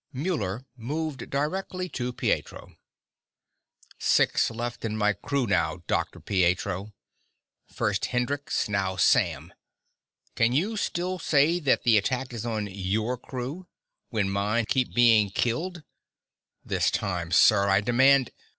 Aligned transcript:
Muller 0.13 0.65
moved 0.75 1.29
directly 1.29 1.87
to 1.89 2.11
Pietro. 2.11 2.75
"Six 3.99 4.49
left 4.49 4.83
in 4.83 4.97
my 4.97 5.13
crew 5.13 5.45
now, 5.45 5.83
Dr. 5.85 6.19
Pietro. 6.19 6.95
First 7.67 8.05
Hendrix, 8.05 8.67
now 8.67 8.95
Sam. 8.95 9.53
Can 10.35 10.53
you 10.53 10.75
still 10.75 11.19
say 11.19 11.59
that 11.59 11.83
the 11.83 11.99
attack 11.99 12.33
is 12.33 12.47
on 12.47 12.65
your 12.65 13.15
crew 13.15 13.67
when 14.09 14.27
mine 14.27 14.65
keep 14.67 14.91
being 14.95 15.29
killed? 15.29 15.83
This 16.65 16.89
time, 16.89 17.31
sir, 17.31 17.69
I 17.69 17.79
demand 17.81 18.31